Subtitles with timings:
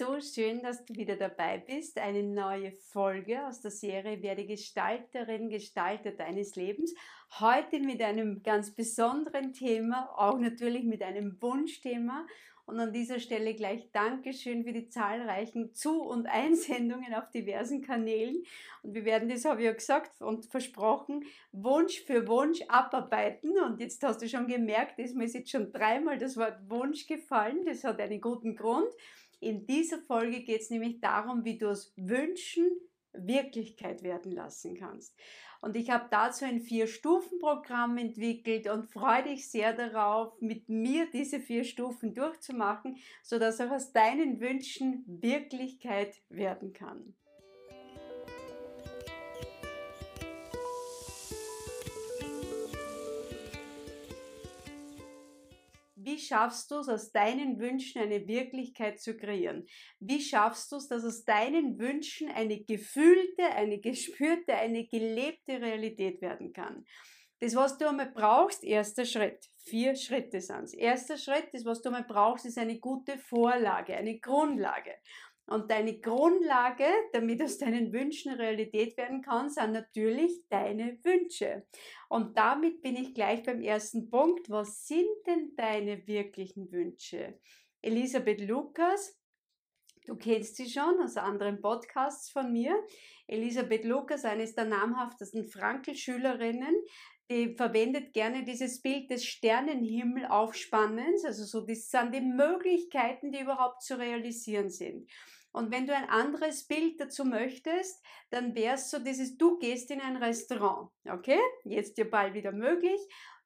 [0.00, 1.98] so schön, dass du wieder dabei bist.
[1.98, 6.94] Eine neue Folge aus der Serie Werde Gestalterin, Gestalter deines Lebens.
[7.38, 12.26] Heute mit einem ganz besonderen Thema, auch natürlich mit einem Wunschthema.
[12.64, 18.42] Und an dieser Stelle gleich Dankeschön für die zahlreichen Zu- und Einsendungen auf diversen Kanälen.
[18.82, 23.58] Und wir werden das, habe ich ja gesagt und versprochen, Wunsch für Wunsch abarbeiten.
[23.58, 27.66] Und jetzt hast du schon gemerkt, ist mir jetzt schon dreimal das Wort Wunsch gefallen.
[27.66, 28.88] Das hat einen guten Grund.
[29.40, 32.70] In dieser Folge geht es nämlich darum, wie du aus Wünschen
[33.12, 35.16] Wirklichkeit werden lassen kannst.
[35.62, 41.40] Und ich habe dazu ein Vier-Stufen-Programm entwickelt und freue dich sehr darauf, mit mir diese
[41.40, 47.14] vier Stufen durchzumachen, sodass auch aus deinen Wünschen Wirklichkeit werden kann.
[56.10, 59.64] Wie schaffst du es, aus deinen Wünschen eine Wirklichkeit zu kreieren?
[60.00, 66.20] Wie schaffst du es, dass aus deinen Wünschen eine gefühlte, eine gespürte, eine gelebte Realität
[66.20, 66.84] werden kann?
[67.38, 69.46] Das, was du einmal brauchst, erster Schritt.
[69.58, 70.74] Vier Schritte sind es.
[70.74, 74.96] Erster Schritt, das, was du einmal brauchst, ist eine gute Vorlage, eine Grundlage.
[75.50, 81.66] Und deine Grundlage, damit aus deinen Wünschen Realität werden kann, sind natürlich deine Wünsche.
[82.08, 84.48] Und damit bin ich gleich beim ersten Punkt.
[84.48, 87.40] Was sind denn deine wirklichen Wünsche?
[87.82, 89.20] Elisabeth Lukas,
[90.06, 92.74] Du kennst sie schon aus anderen Podcasts von mir.
[93.28, 96.74] Elisabeth Lukas, eines der namhaftesten Frankel-Schülerinnen,
[97.30, 101.24] die verwendet gerne dieses Bild des Sternenhimmel-Aufspannens.
[101.24, 105.08] Also so, das sind die Möglichkeiten, die überhaupt zu realisieren sind.
[105.52, 109.90] Und wenn du ein anderes Bild dazu möchtest, dann wäre es so dieses, du gehst
[109.90, 111.40] in ein Restaurant, okay?
[111.64, 113.00] Jetzt dir bald wieder möglich.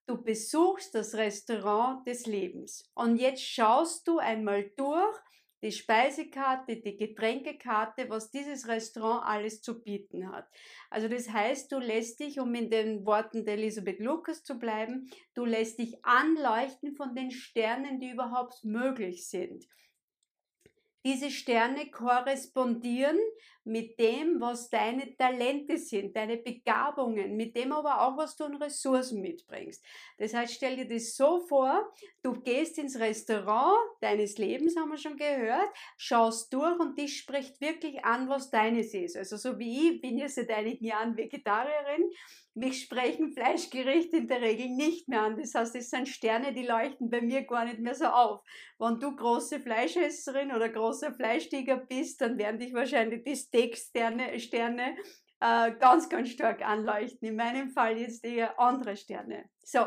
[0.06, 2.90] Du besuchst das Restaurant des Lebens.
[2.94, 5.18] Und jetzt schaust du einmal durch,
[5.64, 10.46] die Speisekarte, die Getränkekarte, was dieses Restaurant alles zu bieten hat.
[10.90, 15.08] Also das heißt, du lässt dich, um in den Worten der Elisabeth Lucas zu bleiben,
[15.32, 19.66] du lässt dich anleuchten von den Sternen, die überhaupt möglich sind.
[21.04, 23.18] Diese Sterne korrespondieren
[23.64, 28.56] mit dem, was deine Talente sind, deine Begabungen, mit dem aber auch, was du an
[28.56, 29.82] Ressourcen mitbringst.
[30.18, 31.92] Das heißt, stell dir das so vor,
[32.22, 37.60] du gehst ins Restaurant deines Lebens, haben wir schon gehört, schaust durch und dich spricht
[37.60, 39.16] wirklich an, was deines ist.
[39.16, 42.10] Also so wie ich bin ja seit einigen Jahren Vegetarierin,
[42.54, 45.36] mich sprechen Fleischgerichte in der Regel nicht mehr an.
[45.36, 48.42] Das heißt, es sind Sterne, die leuchten bei mir gar nicht mehr so auf.
[48.78, 54.96] Wenn du große Fleischesserin oder großer Fleischtiger bist, dann werden dich wahrscheinlich die Steak-Sterne Sterne,
[55.40, 57.28] äh, ganz, ganz stark anleuchten.
[57.28, 59.48] In meinem Fall jetzt eher andere Sterne.
[59.62, 59.86] So,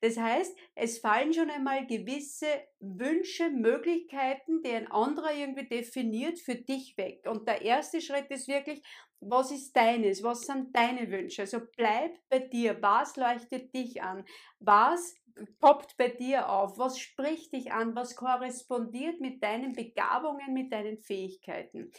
[0.00, 2.46] das heißt, es fallen schon einmal gewisse
[2.80, 7.26] Wünsche, Möglichkeiten, die ein anderer irgendwie definiert, für dich weg.
[7.26, 8.82] Und der erste Schritt ist wirklich,
[9.20, 10.22] was ist deines?
[10.22, 11.42] Was sind deine Wünsche?
[11.42, 12.80] Also bleib bei dir.
[12.80, 14.24] Was leuchtet dich an?
[14.58, 15.14] Was
[15.60, 16.78] poppt bei dir auf?
[16.78, 17.94] Was spricht dich an?
[17.94, 21.92] Was korrespondiert mit deinen Begabungen, mit deinen Fähigkeiten?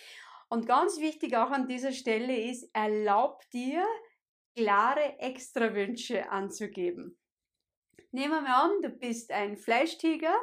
[0.49, 3.85] Und ganz wichtig auch an dieser Stelle ist, erlaub dir,
[4.55, 7.17] klare Extrawünsche anzugeben.
[8.11, 10.35] Nehmen wir an, du bist ein Fleischtiger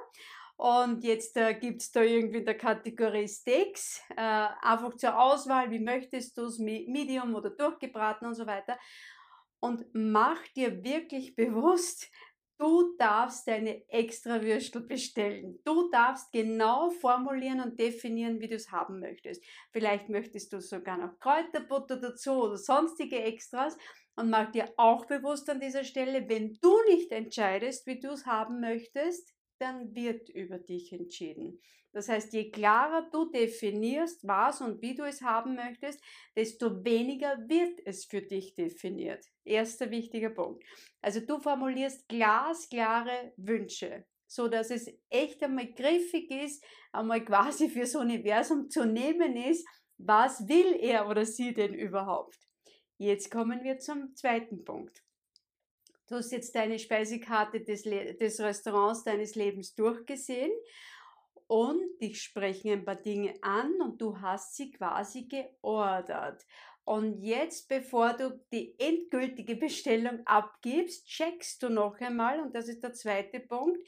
[0.56, 5.70] und jetzt äh, gibt es da irgendwie in der Kategorie Steaks, äh, einfach zur Auswahl,
[5.70, 8.78] wie möchtest du es, Medium oder durchgebraten und so weiter.
[9.60, 12.10] Und mach dir wirklich bewusst,
[12.60, 15.58] Du darfst deine extra Würstel bestellen.
[15.64, 19.42] Du darfst genau formulieren und definieren, wie du es haben möchtest.
[19.72, 23.76] Vielleicht möchtest du sogar noch Kräuterbutter dazu oder sonstige Extras.
[24.14, 28.26] Und mach dir auch bewusst an dieser Stelle, wenn du nicht entscheidest, wie du es
[28.26, 31.60] haben möchtest, dann wird über dich entschieden.
[31.92, 36.00] Das heißt, je klarer du definierst, was und wie du es haben möchtest,
[36.36, 39.24] desto weniger wird es für dich definiert.
[39.44, 40.64] Erster wichtiger Punkt.
[41.00, 47.96] Also du formulierst glasklare Wünsche, so dass es echt einmal griffig ist, einmal quasi fürs
[47.96, 49.66] Universum zu nehmen ist,
[49.98, 52.38] was will er oder sie denn überhaupt?
[52.98, 55.02] Jetzt kommen wir zum zweiten Punkt.
[56.10, 60.50] Du hast jetzt deine Speisekarte des, des Restaurants deines Lebens durchgesehen
[61.46, 66.44] und dich sprechen ein paar Dinge an und du hast sie quasi geordert.
[66.82, 72.82] Und jetzt, bevor du die endgültige Bestellung abgibst, checkst du noch einmal, und das ist
[72.82, 73.80] der zweite Punkt,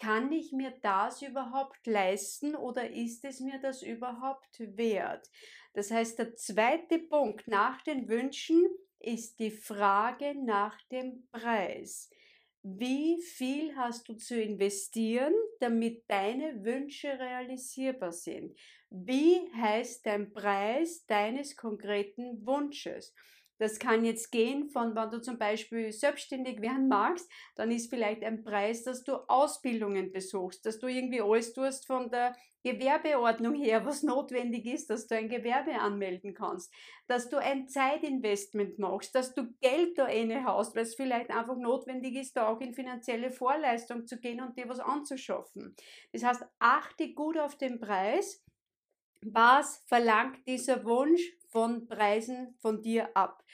[0.00, 5.28] kann ich mir das überhaupt leisten oder ist es mir das überhaupt wert?
[5.72, 8.64] Das heißt, der zweite Punkt nach den Wünschen
[9.06, 12.10] ist die Frage nach dem Preis.
[12.68, 18.58] wie viel hast du zu investieren, damit deine Wünsche realisierbar sind?
[18.90, 23.14] Wie heißt dein Preis deines konkreten Wunsches?
[23.58, 28.24] Das kann jetzt gehen von, wenn du zum Beispiel selbstständig werden magst, dann ist vielleicht
[28.24, 32.36] ein Preis, dass du Ausbildungen besuchst, dass du irgendwie alles tust von der
[32.66, 36.72] Gewerbeordnung her, was notwendig ist, dass du ein Gewerbe anmelden kannst,
[37.06, 41.56] dass du ein Zeitinvestment machst, dass du Geld da inne hast, weil es vielleicht einfach
[41.56, 45.76] notwendig ist, da auch in finanzielle Vorleistung zu gehen und dir was anzuschaffen.
[46.12, 48.42] Das heißt, achte gut auf den Preis.
[49.22, 53.44] Was verlangt dieser Wunsch von Preisen von dir ab.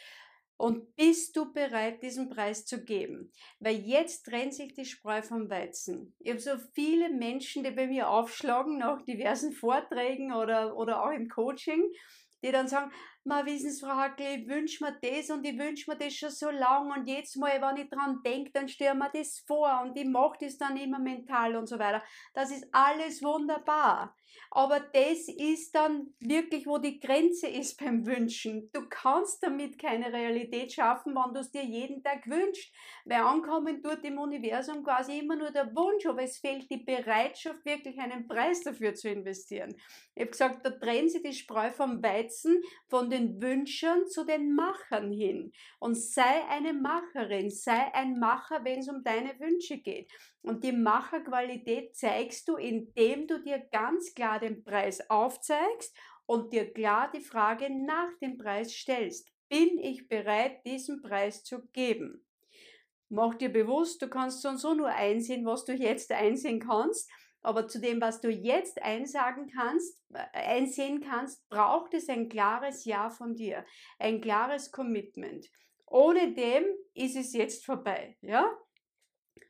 [0.63, 3.33] Und bist du bereit, diesen Preis zu geben?
[3.59, 6.15] Weil jetzt trennt sich die Spreu vom Weizen.
[6.21, 11.11] Ich habe so viele Menschen, die bei mir aufschlagen nach diversen Vorträgen oder, oder auch
[11.11, 11.83] im Coaching,
[12.45, 12.93] die dann sagen,
[13.25, 16.51] ma wissen Frau Hackel, ich wünsche mir das und ich wünsche mir das schon so
[16.51, 20.07] lang und jetzt mal, wenn ich dran denke, dann stelle mir das vor und ich
[20.07, 22.03] mache das dann immer mental und so weiter.
[22.35, 24.17] Das ist alles wunderbar.
[24.51, 28.71] Aber das ist dann wirklich, wo die Grenze ist beim Wünschen.
[28.73, 32.73] Du kannst damit keine Realität schaffen, wenn du es dir jeden Tag wünschst.
[33.05, 37.65] Weil ankommen tut im Universum quasi immer nur der Wunsch, aber es fehlt die Bereitschaft,
[37.65, 39.75] wirklich einen Preis dafür zu investieren.
[40.15, 44.55] Ich habe gesagt, da trennen sie die Spreu vom Weizen, von den Wünschern zu den
[44.55, 45.53] Machern hin.
[45.79, 50.11] Und sei eine Macherin, sei ein Macher, wenn es um deine Wünsche geht.
[50.41, 56.73] Und die Macherqualität zeigst du, indem du dir ganz klar den Preis aufzeigst und dir
[56.73, 59.31] klar die Frage nach dem Preis stellst.
[59.49, 62.25] Bin ich bereit, diesen Preis zu geben?
[63.11, 67.11] Mach dir bewusst, du kannst so und so nur einsehen, was du jetzt einsehen kannst.
[67.43, 72.85] Aber zu dem, was du jetzt einsagen kannst, äh, einsehen kannst, braucht es ein klares
[72.85, 73.65] Ja von dir,
[73.99, 75.47] ein klares Commitment.
[75.87, 78.47] Ohne dem ist es jetzt vorbei, ja?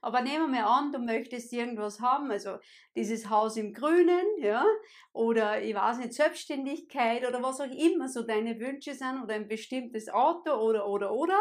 [0.04, 2.58] Aber nehmen wir an, du möchtest irgendwas haben, also
[2.96, 4.66] dieses Haus im Grünen, ja,
[5.12, 9.46] oder ich weiß nicht, Selbstständigkeit oder was auch immer so deine Wünsche sind oder ein
[9.46, 11.38] bestimmtes Auto oder, oder, oder.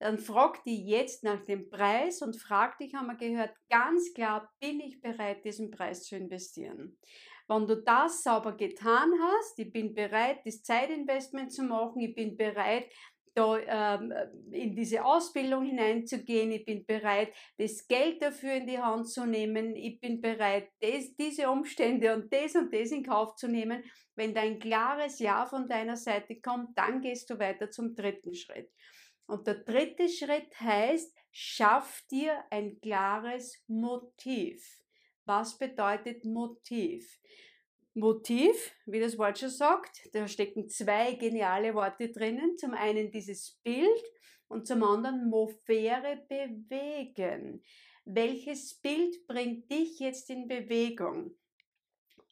[0.00, 4.50] Dann frag dich jetzt nach dem Preis und frag dich, haben wir gehört, ganz klar,
[4.58, 6.98] bin ich bereit, diesen Preis zu investieren?
[7.48, 12.36] Wenn du das sauber getan hast, ich bin bereit, das Zeitinvestment zu machen, ich bin
[12.36, 12.86] bereit,
[13.34, 14.12] da ähm,
[14.50, 16.50] in diese Ausbildung hineinzugehen.
[16.50, 19.76] Ich bin bereit, das Geld dafür in die Hand zu nehmen.
[19.76, 23.84] Ich bin bereit, das, diese Umstände und das und das in Kauf zu nehmen.
[24.16, 28.34] Wenn da ein klares Ja von deiner Seite kommt, dann gehst du weiter zum dritten
[28.34, 28.70] Schritt.
[29.30, 34.82] Und der dritte Schritt heißt, schaff dir ein klares Motiv.
[35.24, 37.20] Was bedeutet Motiv?
[37.94, 40.08] Motiv, wie das Wort schon sagt.
[40.12, 42.58] Da stecken zwei geniale Worte drinnen.
[42.58, 44.02] Zum einen dieses Bild
[44.48, 47.62] und zum anderen Movere bewegen.
[48.04, 51.36] Welches Bild bringt dich jetzt in Bewegung?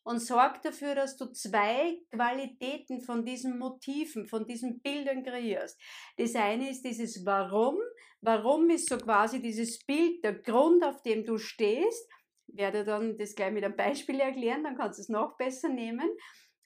[0.08, 5.78] Und sorg dafür, dass du zwei Qualitäten von diesen Motiven, von diesen Bildern kreierst.
[6.16, 7.76] Das eine ist dieses Warum.
[8.22, 12.08] Warum ist so quasi dieses Bild der Grund, auf dem du stehst
[12.54, 16.08] werde dann das gleich mit einem Beispiel erklären, dann kannst du es noch besser nehmen.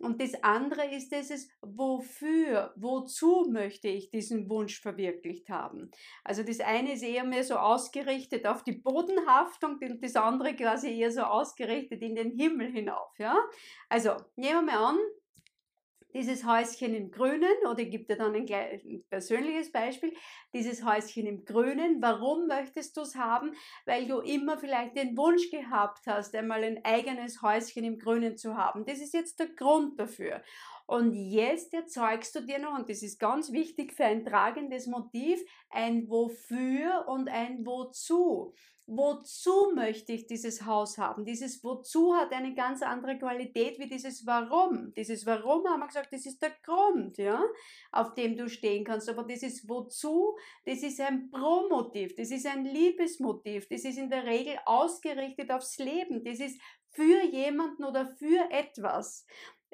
[0.02, 5.93] Und das andere ist dieses, wofür, wozu möchte ich diesen Wunsch verwirklicht haben.
[6.25, 10.99] Also das eine ist eher mehr so ausgerichtet auf die Bodenhaftung und das andere quasi
[10.99, 13.16] eher so ausgerichtet in den Himmel hinauf.
[13.18, 13.37] Ja?
[13.88, 14.99] Also nehmen wir mal an,
[16.14, 20.14] dieses Häuschen im Grünen, oder gebe dir dann ein, ein persönliches Beispiel,
[20.52, 23.54] dieses Häuschen im Grünen, warum möchtest du es haben?
[23.87, 28.57] Weil du immer vielleicht den Wunsch gehabt hast, einmal ein eigenes Häuschen im Grünen zu
[28.57, 28.85] haben.
[28.85, 30.42] Das ist jetzt der Grund dafür.
[30.92, 35.40] Und jetzt erzeugst du dir noch, und das ist ganz wichtig für ein tragendes Motiv,
[35.70, 38.52] ein Wofür und ein Wozu
[38.87, 41.25] wozu möchte ich dieses Haus haben?
[41.25, 44.92] Dieses wozu hat eine ganz andere Qualität wie dieses warum.
[44.94, 47.42] Dieses warum haben wir gesagt, das ist der Grund, ja,
[47.90, 49.08] auf dem du stehen kannst.
[49.08, 54.25] Aber dieses wozu, das ist ein Promotiv, das ist ein Liebesmotiv, das ist in der
[54.25, 59.25] Regel ausgerichtet aufs Leben, das ist für jemanden oder für etwas.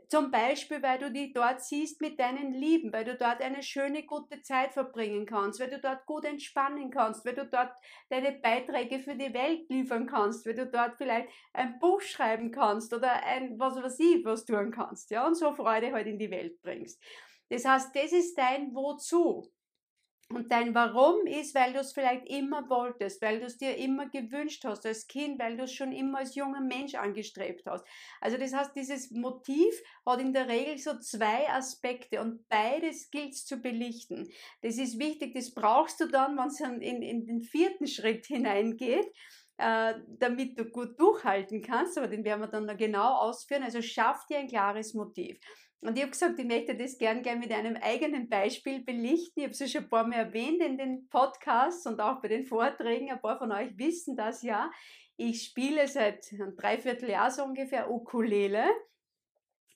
[0.09, 4.05] Zum Beispiel, weil du dich dort siehst mit deinen Lieben, weil du dort eine schöne,
[4.05, 7.73] gute Zeit verbringen kannst, weil du dort gut entspannen kannst, weil du dort
[8.09, 12.95] deine Beiträge für die Welt liefern kannst, weil du dort vielleicht ein Buch schreiben kannst
[12.95, 16.31] oder ein, was weiß ich, was tun kannst, ja, und so Freude halt in die
[16.31, 17.03] Welt bringst.
[17.51, 19.51] Das heißt, das ist dein Wozu.
[20.31, 24.11] Und dein Warum ist, weil du es vielleicht immer wolltest, weil du es dir immer
[24.11, 27.87] gewünscht hast als Kind, weil du es schon immer als junger Mensch angestrebt hast.
[28.21, 33.37] Also das heißt, dieses Motiv hat in der Regel so zwei Aspekte und beides gilt
[33.37, 34.29] zu belichten.
[34.61, 39.11] Das ist wichtig, das brauchst du dann, wenn es in, in den vierten Schritt hineingeht
[39.59, 43.65] äh, damit du gut durchhalten kannst, aber den werden wir dann noch genau ausführen.
[43.65, 45.39] Also schaff dir ein klares Motiv.
[45.81, 49.41] Und ich habe gesagt, ich möchte das gern gern mit einem eigenen Beispiel belichten.
[49.41, 52.29] Ich habe es ja schon ein paar Mal erwähnt in den Podcasts und auch bei
[52.29, 53.11] den Vorträgen.
[53.11, 54.71] Ein paar von euch wissen das ja.
[55.17, 58.65] Ich spiele seit einem Dreivierteljahr so ungefähr Ukulele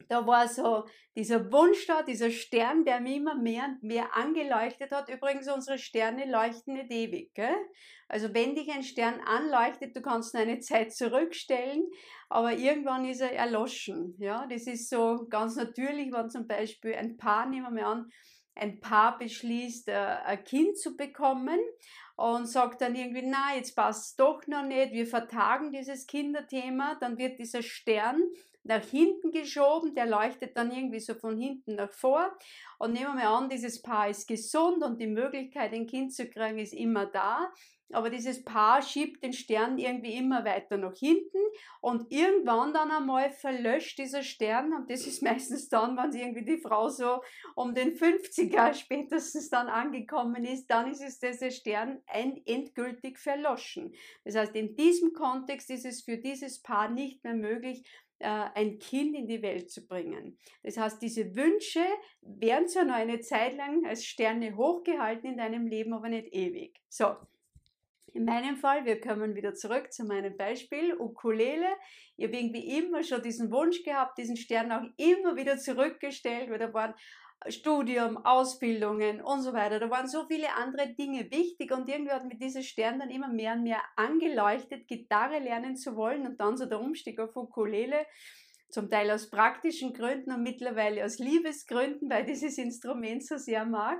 [0.09, 0.85] da war so
[1.17, 5.09] dieser Wunsch da, dieser Stern, der mich immer mehr und mehr angeleuchtet hat.
[5.09, 7.35] Übrigens, unsere Sterne leuchten nicht ewig.
[7.35, 7.55] Gell?
[8.09, 11.85] Also wenn dich ein Stern anleuchtet, du kannst eine Zeit zurückstellen,
[12.29, 14.15] aber irgendwann ist er erloschen.
[14.19, 14.47] Ja?
[14.47, 18.11] Das ist so ganz natürlich, wenn zum Beispiel ein Paar, nehmen wir an,
[18.55, 21.59] ein Paar beschließt, äh, ein Kind zu bekommen
[22.17, 26.97] und sagt dann irgendwie, na, jetzt passt es doch noch nicht, wir vertagen dieses Kinderthema,
[27.01, 28.23] dann wird dieser Stern
[28.65, 32.37] nach hinten geschoben, der leuchtet dann irgendwie so von hinten nach vor.
[32.79, 36.59] Und nehmen wir an, dieses Paar ist gesund und die Möglichkeit, ein Kind zu kriegen,
[36.59, 37.53] ist immer da.
[37.93, 41.39] Aber dieses Paar schiebt den Stern irgendwie immer weiter nach hinten
[41.81, 46.59] und irgendwann dann einmal verlöscht dieser Stern und das ist meistens dann, wenn irgendwie die
[46.59, 47.23] Frau so
[47.55, 53.95] um den 50er spätestens dann angekommen ist, dann ist es dieser Stern endgültig verloschen.
[54.25, 57.87] Das heißt, in diesem Kontext ist es für dieses Paar nicht mehr möglich,
[58.23, 60.39] ein Kind in die Welt zu bringen.
[60.63, 61.85] Das heißt, diese Wünsche
[62.21, 66.81] werden zwar noch eine Zeit lang als Sterne hochgehalten in deinem Leben, aber nicht ewig.
[66.89, 67.17] So,
[68.15, 71.67] in meinem Fall, wir kommen wieder zurück zu meinem Beispiel, Ukulele.
[72.17, 76.59] Ich habe irgendwie immer schon diesen Wunsch gehabt, diesen Stern auch immer wieder zurückgestellt, weil
[76.59, 76.95] da waren
[77.49, 79.81] Studium, Ausbildungen und so weiter.
[79.81, 83.29] Da waren so viele andere Dinge wichtig und irgendwie hat mir dieser Stern dann immer
[83.29, 88.07] mehr und mehr angeleuchtet, Gitarre lernen zu wollen und dann so der Umstieg auf Ukulele,
[88.71, 93.99] zum Teil aus praktischen Gründen und mittlerweile aus Liebesgründen, weil dieses Instrument so sehr mag.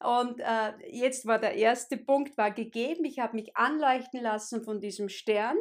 [0.00, 3.04] Und äh, jetzt war der erste Punkt war gegeben.
[3.04, 5.56] Ich habe mich anleuchten lassen von diesem Stern.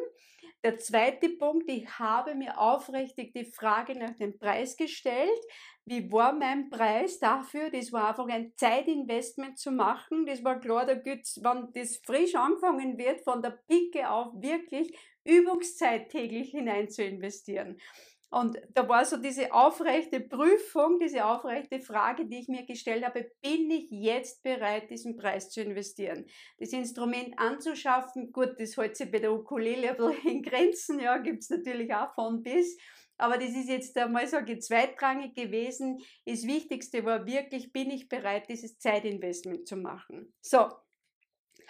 [0.63, 5.41] Der zweite Punkt, ich habe mir aufrichtig die Frage nach dem Preis gestellt.
[5.84, 7.70] Wie war mein Preis dafür?
[7.70, 10.25] Das war einfach ein Zeitinvestment zu machen.
[10.25, 14.98] Das war klar, da gibt's, wenn das frisch angefangen wird, von der Pike auf wirklich
[15.25, 17.77] Übungszeit täglich hinein zu investieren.
[18.33, 23.29] Und da war so diese aufrechte Prüfung, diese aufrechte Frage, die ich mir gestellt habe,
[23.43, 26.25] bin ich jetzt bereit, diesen Preis zu investieren?
[26.57, 31.17] Das Instrument anzuschaffen, gut, das hält sich bei der Ukulele ein bisschen in Grenzen, ja,
[31.17, 32.75] gibt es natürlich auch von bis.
[33.19, 35.99] Aber das ist jetzt einmal so zweitrangig gewesen.
[36.25, 40.33] Das Wichtigste war wirklich, bin ich bereit, dieses Zeitinvestment zu machen.
[40.41, 40.71] So,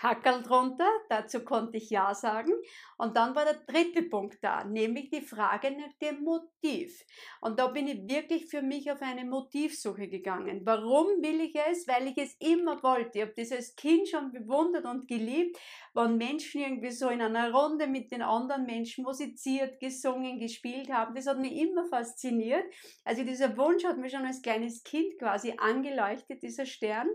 [0.03, 2.51] Hackerl drunter, dazu konnte ich Ja sagen.
[2.98, 7.03] Und dann war der dritte Punkt da, nämlich die Frage nach dem Motiv.
[7.41, 10.62] Und da bin ich wirklich für mich auf eine Motivsuche gegangen.
[10.65, 11.88] Warum will ich es?
[11.88, 13.19] Weil ich es immer wollte.
[13.19, 15.57] Ich habe das als Kind schon bewundert und geliebt,
[15.94, 21.14] wenn Menschen irgendwie so in einer Runde mit den anderen Menschen musiziert, gesungen, gespielt haben.
[21.14, 22.66] Das hat mich immer fasziniert.
[23.04, 27.08] Also dieser Wunsch hat mir schon als kleines Kind quasi angeleuchtet, dieser Stern.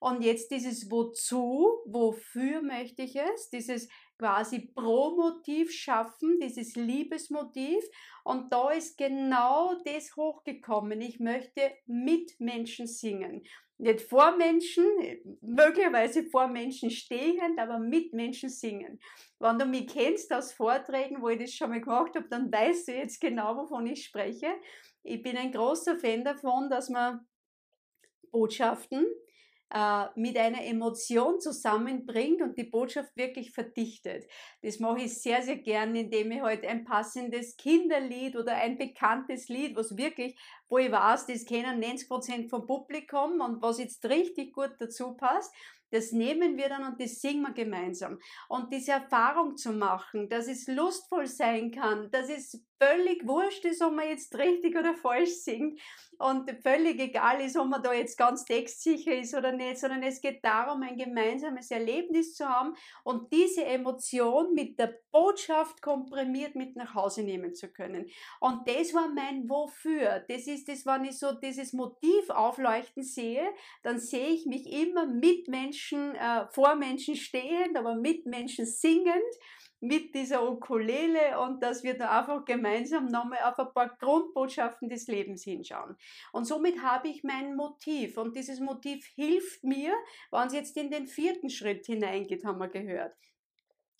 [0.00, 7.84] Und jetzt dieses Wozu, wofür möchte ich es, dieses quasi Pro-Motiv schaffen, dieses Liebesmotiv.
[8.24, 11.00] Und da ist genau das hochgekommen.
[11.00, 13.44] Ich möchte mit Menschen singen.
[13.78, 14.84] Nicht vor Menschen,
[15.42, 18.98] möglicherweise vor Menschen stehend, aber mit Menschen singen.
[19.38, 22.88] Wenn du mich kennst aus Vorträgen, wo ich das schon mal gemacht habe, dann weißt
[22.88, 24.48] du jetzt genau, wovon ich spreche.
[25.02, 27.26] Ich bin ein großer Fan davon, dass man
[28.30, 29.06] Botschaften,
[30.14, 34.24] mit einer Emotion zusammenbringt und die Botschaft wirklich verdichtet.
[34.62, 39.48] Das mache ich sehr, sehr gerne, indem ich halt ein passendes Kinderlied oder ein bekanntes
[39.48, 44.52] Lied, was wirklich, wo ich weiß, das kennen 90% vom Publikum und was jetzt richtig
[44.52, 45.52] gut dazu passt,
[45.96, 48.18] das nehmen wir dann und das singen wir gemeinsam.
[48.48, 53.82] Und diese Erfahrung zu machen, dass es lustvoll sein kann, dass es völlig wurscht ist,
[53.82, 55.80] ob man jetzt richtig oder falsch singt
[56.18, 60.20] und völlig egal ist, ob man da jetzt ganz textsicher ist oder nicht, sondern es
[60.20, 62.74] geht darum, ein gemeinsames Erlebnis zu haben
[63.04, 68.06] und diese Emotion mit der Botschaft komprimiert mit nach Hause nehmen zu können.
[68.40, 70.24] Und das war mein Wofür.
[70.28, 73.46] Das ist das, wenn ich so dieses Motiv aufleuchten sehe,
[73.82, 79.22] dann sehe ich mich immer mit Menschen, äh, vor Menschen stehend, aber mit Menschen singend
[79.80, 85.06] mit dieser Ukulele und dass wir da einfach gemeinsam nochmal auf ein paar Grundbotschaften des
[85.06, 85.96] Lebens hinschauen.
[86.32, 89.94] Und somit habe ich mein Motiv und dieses Motiv hilft mir,
[90.30, 93.14] wenn es jetzt in den vierten Schritt hineingeht, haben wir gehört.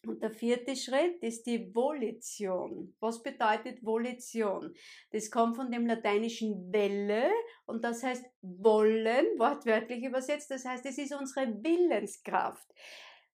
[0.06, 2.94] Und der vierte Schritt ist die Volition.
[3.00, 4.72] Was bedeutet Volition?
[5.10, 7.30] Das kommt von dem lateinischen Welle
[7.66, 10.50] und das heißt wollen, wortwörtlich übersetzt.
[10.50, 12.66] Das heißt, es ist unsere Willenskraft.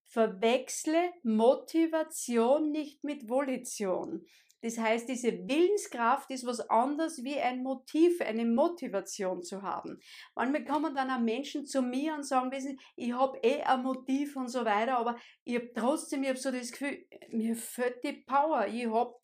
[0.04, 4.24] Verwechsle Motivation nicht mit Volition.
[4.62, 10.00] Das heißt, diese Willenskraft ist was anderes wie ein Motiv, eine Motivation zu haben.
[10.34, 14.36] Manchmal kommen dann auch Menschen zu mir und sagen, wissen, ich habe eh ein Motiv
[14.36, 18.24] und so weiter, aber ich habe trotzdem, ich habe so das Gefühl, mir fehlt die
[18.24, 19.14] Power, ich habe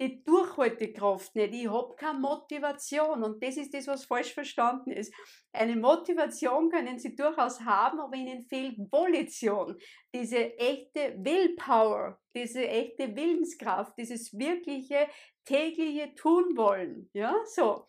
[0.00, 5.14] die Durchhaltekraft nicht, ich habe keine Motivation und das ist das, was falsch verstanden ist.
[5.52, 9.76] Eine Motivation können Sie durchaus haben, aber Ihnen fehlt Volition,
[10.14, 15.08] diese echte Willpower, diese echte Willenskraft, dieses wirkliche
[15.44, 17.10] tägliche Tun wollen.
[17.12, 17.86] Ja, so.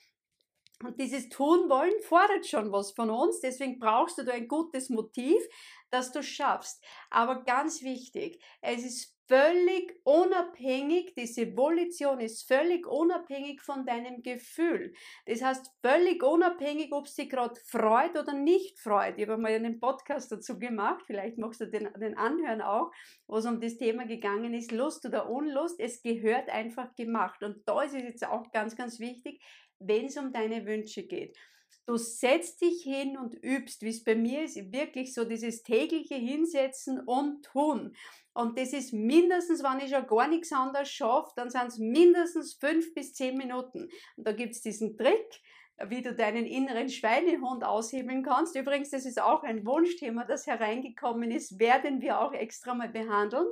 [0.84, 4.89] Und dieses Tun wollen fordert schon was von uns, deswegen brauchst du da ein gutes
[4.89, 5.41] Motiv,
[5.89, 6.84] dass du schaffst.
[7.10, 14.94] Aber ganz wichtig, es ist völlig unabhängig, diese Volition ist völlig unabhängig von deinem Gefühl.
[15.25, 19.18] Das heißt, völlig unabhängig, ob dich gerade freut oder nicht freut.
[19.18, 22.92] Ich habe mal einen Podcast dazu gemacht, vielleicht magst du den, den anhören auch,
[23.27, 25.80] wo es um das Thema gegangen ist, Lust oder Unlust.
[25.80, 27.44] Es gehört einfach gemacht.
[27.44, 29.42] Und da ist es jetzt auch ganz, ganz wichtig,
[29.80, 31.38] wenn es um deine Wünsche geht.
[31.85, 36.15] Du setzt dich hin und übst, wie es bei mir ist, wirklich so dieses tägliche
[36.15, 37.95] Hinsetzen und tun.
[38.33, 42.53] Und das ist mindestens, wenn ich schon gar nichts anderes schaffe, dann sind es mindestens
[42.53, 43.89] fünf bis zehn Minuten.
[44.15, 45.41] Und da gibt es diesen Trick,
[45.89, 48.55] wie du deinen inneren Schweinehund aushebeln kannst.
[48.55, 53.47] Übrigens, das ist auch ein Wunschthema, das hereingekommen ist, werden wir auch extra mal behandeln.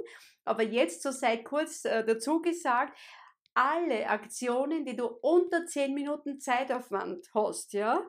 [0.46, 2.98] Aber jetzt, so sei kurz äh, dazu gesagt,
[3.54, 8.04] alle Aktionen, die du unter zehn Minuten Zeitaufwand hast, ja,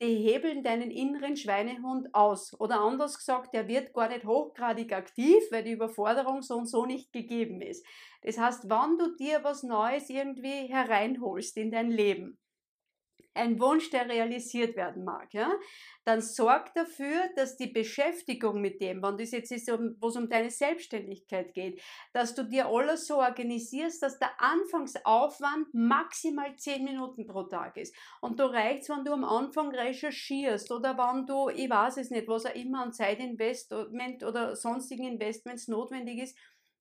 [0.00, 2.58] die hebeln deinen inneren Schweinehund aus.
[2.60, 6.86] Oder anders gesagt, der wird gar nicht hochgradig aktiv, weil die Überforderung so und so
[6.86, 7.84] nicht gegeben ist.
[8.22, 12.38] Das heißt, wenn du dir was Neues irgendwie hereinholst in dein Leben,
[13.34, 15.52] ein Wunsch, der realisiert werden mag, ja,
[16.04, 20.28] dann sorg dafür, dass die Beschäftigung mit dem, wenn das jetzt ist, wo es um
[20.28, 21.80] deine Selbstständigkeit geht,
[22.12, 27.94] dass du dir alles so organisierst, dass der Anfangsaufwand maximal 10 Minuten pro Tag ist.
[28.20, 32.28] Und da reicht wenn du am Anfang recherchierst oder wenn du, ich weiß es nicht,
[32.28, 36.38] was auch immer an Zeitinvestment oder sonstigen Investments notwendig ist,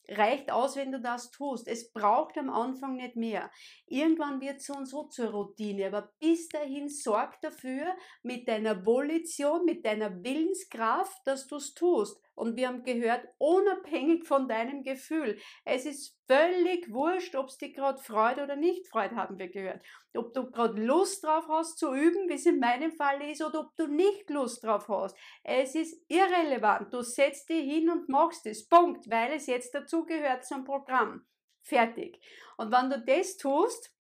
[0.09, 1.67] reicht aus, wenn du das tust.
[1.67, 3.51] Es braucht am Anfang nicht mehr.
[3.85, 8.85] Irgendwann wird es so und so zur Routine, aber bis dahin sorg dafür mit deiner
[8.85, 12.21] Volition, mit deiner Willenskraft, dass du es tust.
[12.37, 15.39] Und wir haben gehört, unabhängig von deinem Gefühl.
[15.65, 19.81] Es ist völlig wurscht, ob es dich gerade freut oder nicht freut, haben wir gehört.
[20.15, 23.61] Ob du gerade Lust drauf hast zu üben, wie es in meinem Fall ist, oder
[23.61, 25.17] ob du nicht Lust drauf hast.
[25.43, 26.93] Es ist irrelevant.
[26.93, 28.67] Du setzt dich hin und machst es.
[28.67, 31.25] Punkt, weil es jetzt dazu gehört zum Programm.
[31.63, 32.21] Fertig.
[32.57, 33.96] Und wenn du das tust,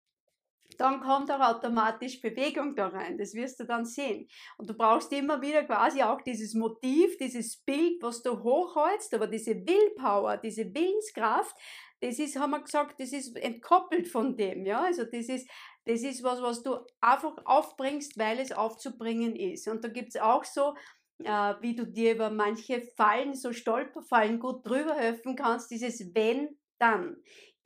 [0.80, 3.18] dann kommt auch automatisch Bewegung da rein.
[3.18, 4.28] Das wirst du dann sehen.
[4.58, 9.26] Und du brauchst immer wieder quasi auch dieses Motiv, dieses Bild, was du hochhältst, aber
[9.26, 11.56] diese Willpower, diese Willenskraft,
[12.00, 14.82] das ist, haben wir gesagt, das ist entkoppelt von dem, ja.
[14.82, 15.48] Also das ist,
[15.86, 19.68] das ist was, was du einfach aufbringst, weil es aufzubringen ist.
[19.68, 20.74] Und da gibt es auch so,
[21.22, 26.58] äh, wie du dir über manche Fallen, so Stolperfallen gut drüber helfen kannst, dieses wenn,
[26.78, 27.16] dann.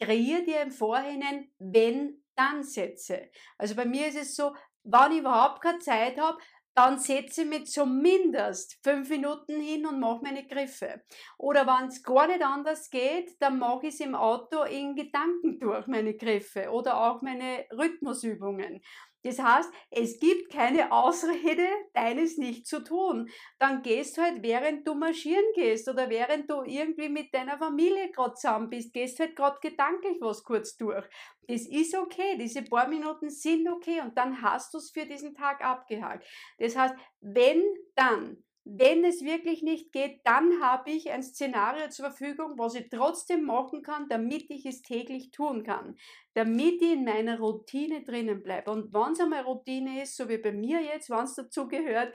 [0.01, 3.31] Kreier dir im Vorhinein wenn, dann Sätze.
[3.59, 6.39] Also bei mir ist es so, wenn ich überhaupt keine Zeit habe,
[6.75, 11.03] dann setze ich mich zumindest fünf Minuten hin und mache meine Griffe.
[11.37, 15.59] Oder wenn es gar nicht anders geht, dann mache ich es im Auto in Gedanken
[15.59, 18.81] durch, meine Griffe oder auch meine Rhythmusübungen.
[19.23, 23.29] Das heißt, es gibt keine Ausrede, deines nicht zu tun.
[23.59, 28.11] Dann gehst du halt, während du marschieren gehst oder während du irgendwie mit deiner Familie
[28.11, 31.07] gerade zusammen bist, gehst halt gerade gedanklich was kurz durch.
[31.49, 35.35] Das ist okay, diese paar Minuten sind okay und dann hast du es für diesen
[35.35, 36.27] Tag abgehakt.
[36.59, 37.63] Das heißt, wenn
[37.95, 42.91] dann wenn es wirklich nicht geht, dann habe ich ein Szenario zur Verfügung, was ich
[42.91, 45.97] trotzdem machen kann, damit ich es täglich tun kann,
[46.35, 48.71] damit ich in meiner Routine drinnen bleibe.
[48.71, 52.15] Und wenn es einmal Routine ist, so wie bei mir jetzt, wenn es dazu gehört,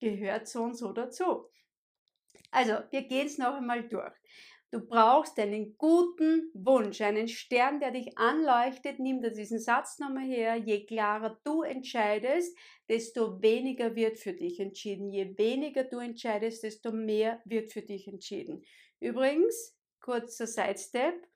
[0.00, 1.46] gehört so und so dazu.
[2.50, 4.12] Also, wir gehen es noch einmal durch.
[4.72, 8.98] Du brauchst einen guten Wunsch, einen Stern, der dich anleuchtet.
[9.00, 10.56] Nimm dir diesen Satz nochmal her.
[10.56, 12.56] Je klarer du entscheidest,
[12.88, 15.10] desto weniger wird für dich entschieden.
[15.10, 18.64] Je weniger du entscheidest, desto mehr wird für dich entschieden.
[18.98, 21.28] Übrigens, kurzer Sidestep.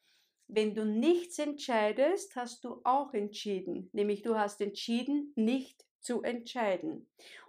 [0.49, 3.91] wenn du nichts entscheidest, hast du auch entschieden.
[3.93, 7.07] Nämlich du hast entschieden, nicht zu entscheiden.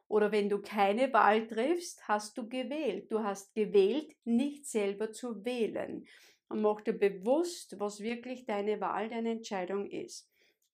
[0.10, 3.12] Oder wenn du keine Wahl triffst, hast du gewählt.
[3.12, 6.06] Du hast gewählt, nicht selber zu wählen.
[6.50, 10.30] Und mach dir bewusst, was wirklich deine Wahl, deine Entscheidung ist.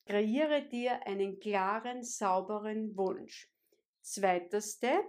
[0.05, 3.49] Kreiere dir einen klaren, sauberen Wunsch.
[4.01, 5.05] Zweiter Step,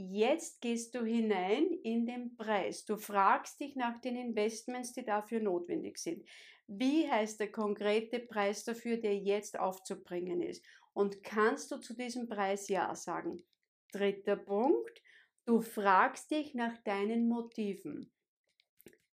[0.00, 2.84] Jetzt gehst du hinein in den Preis.
[2.84, 6.24] Du fragst dich nach den Investments, die dafür notwendig sind.
[6.68, 10.64] Wie heißt der konkrete Preis dafür, der jetzt aufzubringen ist?
[10.98, 13.44] Und kannst du zu diesem Preis Ja sagen?
[13.92, 15.00] Dritter Punkt,
[15.44, 18.10] du fragst dich nach deinen Motiven.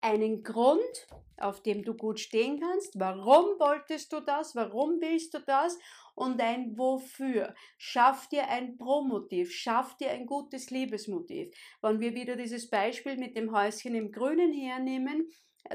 [0.00, 2.98] Einen Grund, auf dem du gut stehen kannst.
[2.98, 4.54] Warum wolltest du das?
[4.54, 5.78] Warum willst du das?
[6.14, 7.54] und ein Wofür.
[7.76, 11.54] Schaff dir ein Promotiv, schaff dir ein gutes Liebesmotiv.
[11.82, 15.28] Wenn wir wieder dieses Beispiel mit dem Häuschen im Grünen hernehmen,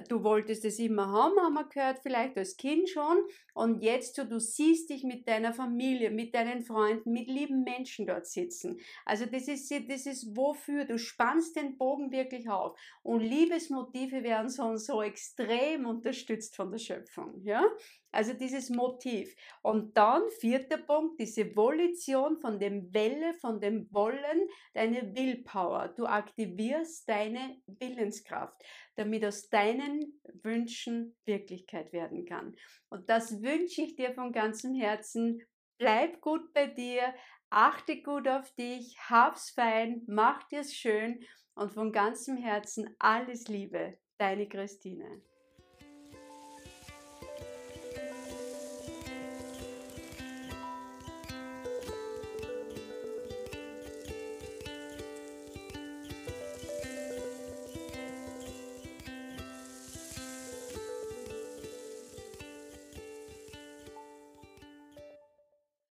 [0.07, 3.17] du wolltest es immer haben, haben wir gehört, vielleicht als Kind schon.
[3.53, 8.05] Und jetzt so, du siehst dich mit deiner Familie, mit deinen Freunden, mit lieben Menschen
[8.05, 8.79] dort sitzen.
[9.05, 12.79] Also das ist, das ist wofür, du spannst den Bogen wirklich auf.
[13.03, 17.41] Und Liebesmotive werden so, so extrem unterstützt von der Schöpfung.
[17.43, 17.63] Ja?
[18.11, 19.35] Also dieses Motiv.
[19.61, 25.89] Und dann, vierter Punkt, diese Volition von dem Welle, von dem Wollen, deine Willpower.
[25.89, 28.61] Du aktivierst deine Willenskraft,
[28.95, 32.55] damit aus deinen Wünschen Wirklichkeit werden kann.
[32.89, 35.41] Und das wünsche ich dir von ganzem Herzen.
[35.77, 37.13] Bleib gut bei dir,
[37.49, 41.23] achte gut auf dich, hab's fein, mach dir's schön
[41.55, 45.21] und von ganzem Herzen alles Liebe, deine Christine.